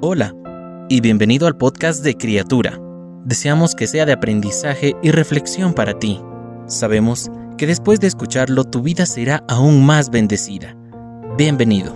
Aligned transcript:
Hola 0.00 0.32
y 0.88 1.00
bienvenido 1.00 1.48
al 1.48 1.56
podcast 1.56 2.04
de 2.04 2.14
Criatura. 2.14 2.80
Deseamos 3.24 3.74
que 3.74 3.88
sea 3.88 4.06
de 4.06 4.12
aprendizaje 4.12 4.94
y 5.02 5.10
reflexión 5.10 5.74
para 5.74 5.98
ti. 5.98 6.20
Sabemos 6.66 7.28
que 7.56 7.66
después 7.66 7.98
de 7.98 8.06
escucharlo 8.06 8.62
tu 8.62 8.80
vida 8.80 9.06
será 9.06 9.42
aún 9.48 9.84
más 9.84 10.10
bendecida. 10.10 10.76
Bienvenido. 11.36 11.92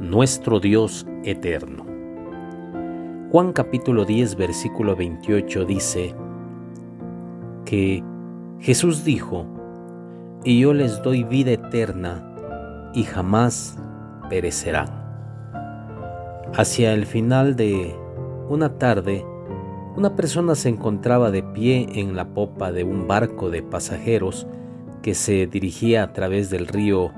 Nuestro 0.00 0.58
Dios 0.58 1.06
eterno. 1.22 1.86
Juan 3.30 3.52
capítulo 3.52 4.04
10 4.04 4.34
versículo 4.34 4.96
28 4.96 5.64
dice 5.66 6.16
que 7.64 8.02
Jesús 8.58 9.04
dijo, 9.04 9.46
y 10.42 10.58
yo 10.58 10.74
les 10.74 11.00
doy 11.04 11.22
vida 11.22 11.52
eterna 11.52 12.90
y 12.92 13.04
jamás 13.04 13.78
perecerán. 14.28 14.99
Hacia 16.56 16.92
el 16.94 17.06
final 17.06 17.54
de 17.54 17.94
una 18.48 18.76
tarde, 18.76 19.24
una 19.96 20.16
persona 20.16 20.56
se 20.56 20.68
encontraba 20.68 21.30
de 21.30 21.44
pie 21.44 21.88
en 21.94 22.16
la 22.16 22.34
popa 22.34 22.72
de 22.72 22.82
un 22.82 23.06
barco 23.06 23.50
de 23.50 23.62
pasajeros 23.62 24.48
que 25.00 25.14
se 25.14 25.46
dirigía 25.46 26.02
a 26.02 26.12
través 26.12 26.50
del 26.50 26.66
río 26.66 27.12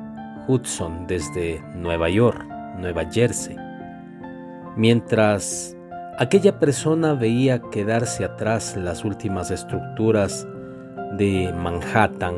Hudson 0.48 1.06
desde 1.06 1.62
Nueva 1.74 2.10
York, 2.10 2.45
Nueva 2.78 3.10
Jersey. 3.10 3.56
Mientras 4.77 5.77
aquella 6.19 6.58
persona 6.58 7.14
veía 7.14 7.62
quedarse 7.70 8.27
atrás 8.27 8.77
las 8.77 9.02
últimas 9.02 9.50
estructuras 9.50 10.46
de 11.16 11.50
Manhattan, 11.56 12.34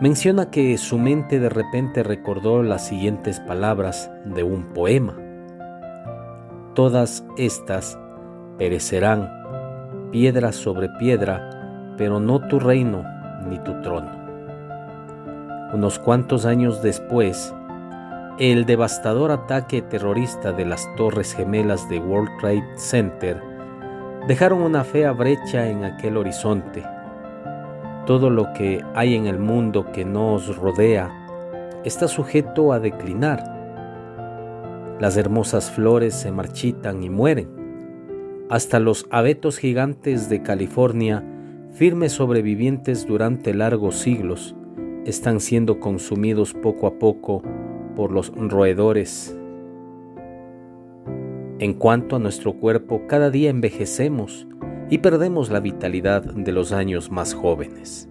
menciona 0.00 0.50
que 0.50 0.78
su 0.78 0.98
mente 0.98 1.40
de 1.40 1.48
repente 1.48 2.04
recordó 2.04 2.62
las 2.62 2.86
siguientes 2.86 3.40
palabras 3.40 4.08
de 4.24 4.44
un 4.44 4.62
poema. 4.72 5.27
Todas 6.78 7.24
estas 7.36 7.98
perecerán, 8.56 9.28
piedra 10.12 10.52
sobre 10.52 10.88
piedra, 11.00 11.96
pero 11.96 12.20
no 12.20 12.38
tu 12.46 12.60
reino 12.60 13.02
ni 13.48 13.58
tu 13.64 13.72
trono. 13.82 14.12
Unos 15.72 15.98
cuantos 15.98 16.46
años 16.46 16.80
después, 16.80 17.52
el 18.38 18.64
devastador 18.64 19.32
ataque 19.32 19.82
terrorista 19.82 20.52
de 20.52 20.66
las 20.66 20.86
Torres 20.94 21.34
Gemelas 21.34 21.88
de 21.88 21.98
World 21.98 22.30
Trade 22.40 22.62
Center 22.76 23.42
dejaron 24.28 24.62
una 24.62 24.84
fea 24.84 25.10
brecha 25.10 25.66
en 25.66 25.82
aquel 25.82 26.16
horizonte 26.16 26.84
todo 28.06 28.30
lo 28.30 28.52
que 28.52 28.84
hay 28.94 29.16
en 29.16 29.26
el 29.26 29.40
mundo 29.40 29.90
que 29.90 30.04
nos 30.04 30.56
rodea 30.56 31.10
está 31.84 32.06
sujeto 32.06 32.72
a 32.72 32.78
declinar. 32.78 33.57
Las 35.00 35.16
hermosas 35.16 35.70
flores 35.70 36.14
se 36.14 36.32
marchitan 36.32 37.02
y 37.02 37.10
mueren. 37.10 37.48
Hasta 38.50 38.80
los 38.80 39.06
abetos 39.10 39.58
gigantes 39.58 40.28
de 40.28 40.42
California, 40.42 41.24
firmes 41.72 42.12
sobrevivientes 42.12 43.06
durante 43.06 43.54
largos 43.54 43.96
siglos, 43.96 44.56
están 45.04 45.40
siendo 45.40 45.78
consumidos 45.78 46.52
poco 46.54 46.86
a 46.86 46.98
poco 46.98 47.42
por 47.94 48.10
los 48.10 48.32
roedores. 48.34 49.36
En 51.60 51.74
cuanto 51.74 52.16
a 52.16 52.18
nuestro 52.18 52.54
cuerpo, 52.54 53.02
cada 53.06 53.30
día 53.30 53.50
envejecemos 53.50 54.48
y 54.90 54.98
perdemos 54.98 55.50
la 55.50 55.60
vitalidad 55.60 56.22
de 56.22 56.52
los 56.52 56.72
años 56.72 57.10
más 57.10 57.34
jóvenes. 57.34 58.08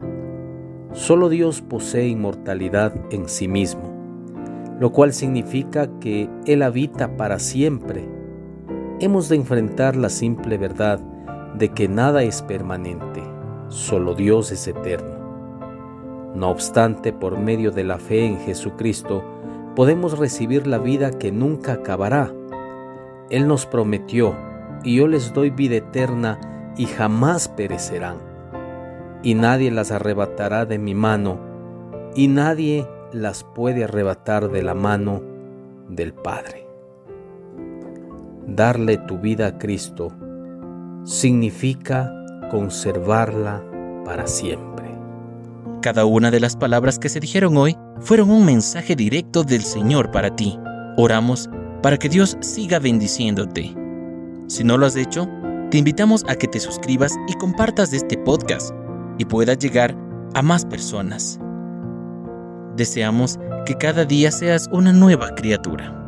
Solo 0.94 1.30
Dios 1.30 1.62
posee 1.62 2.08
inmortalidad 2.08 2.94
en 3.12 3.28
sí 3.28 3.48
mismo, 3.48 3.97
lo 4.80 4.92
cual 4.92 5.14
significa 5.14 5.88
que 6.00 6.30
Él 6.45 6.61
habita 6.61 7.17
para 7.17 7.39
siempre. 7.39 8.08
Hemos 9.00 9.30
de 9.30 9.36
enfrentar 9.36 9.95
la 9.95 10.09
simple 10.09 10.58
verdad 10.58 11.00
de 11.56 11.69
que 11.69 11.88
nada 11.88 12.23
es 12.23 12.42
permanente, 12.42 13.24
solo 13.69 14.13
Dios 14.13 14.52
es 14.52 14.68
eterno. 14.68 15.18
No 16.35 16.50
obstante, 16.50 17.13
por 17.13 17.40
medio 17.40 17.72
de 17.72 17.84
la 17.84 17.97
fe 17.97 18.25
en 18.25 18.40
Jesucristo, 18.40 19.24
podemos 19.75 20.18
recibir 20.19 20.68
la 20.68 20.78
vida 20.78 21.12
que 21.12 21.31
nunca 21.31 21.73
acabará. 21.73 22.31
Él 23.29 23.47
nos 23.47 23.66
prometió, 23.66 24.35
y 24.84 24.97
yo 24.97 25.07
les 25.07 25.34
doy 25.34 25.50
vida 25.50 25.78
eterna, 25.78 26.40
y 26.78 26.85
jamás 26.85 27.47
perecerán, 27.47 28.18
y 29.23 29.34
nadie 29.34 29.72
las 29.72 29.91
arrebatará 29.91 30.66
de 30.66 30.78
mi 30.78 30.94
mano, 30.94 31.40
y 32.16 32.28
nadie 32.28 32.88
las 33.12 33.44
puede 33.44 33.84
arrebatar 33.84 34.50
de 34.50 34.63
la 34.63 34.73
mano 34.73 35.22
del 35.90 36.13
Padre. 36.13 36.68
Darle 38.47 38.97
tu 38.97 39.18
vida 39.18 39.47
a 39.47 39.57
Cristo 39.57 40.12
significa 41.03 42.12
conservarla 42.50 43.63
para 44.06 44.28
siempre. 44.28 44.88
Cada 45.81 46.06
una 46.06 46.31
de 46.31 46.40
las 46.40 46.56
palabras 46.56 47.00
que 47.00 47.09
se 47.09 47.19
dijeron 47.19 47.56
hoy 47.57 47.78
fueron 48.00 48.29
un 48.29 48.46
mensaje 48.46 48.96
directo 48.96 49.44
del 49.44 49.63
Señor 49.63 50.12
para 50.12 50.35
ti. 50.35 50.59
Oramos 50.97 51.50
para 51.81 51.97
que 51.97 52.09
Dios 52.09 52.38
siga 52.41 52.79
bendiciéndote. 52.79 53.75
Si 54.47 54.63
no 54.63 54.78
lo 54.78 54.85
has 54.85 54.96
hecho, 54.96 55.29
te 55.69 55.78
invitamos 55.78 56.23
a 56.28 56.35
que 56.35 56.47
te 56.47 56.59
suscribas 56.59 57.13
y 57.28 57.34
compartas 57.34 57.94
este 57.94 58.17
podcast 58.17 58.73
y 59.17 59.25
puedas 59.25 59.59
llegar 59.59 59.96
a 60.34 60.41
más 60.41 60.66
personas. 60.66 61.40
Deseamos 62.78 63.40
que 63.66 63.76
cada 63.76 64.06
día 64.06 64.32
seas 64.32 64.70
una 64.72 64.94
nueva 64.94 65.34
criatura. 65.34 66.06